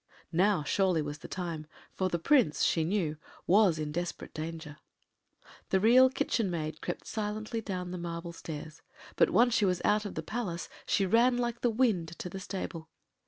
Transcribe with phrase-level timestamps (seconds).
[0.31, 4.77] ”Now surely was the time, for the Prince, she knew, was in desperate danger.
[5.69, 8.81] The Real Kitchen Maid crept silently down the marble stairs,
[9.15, 12.39] but once she was out of the Palace she ran like the wind to the
[12.39, 12.89] stable.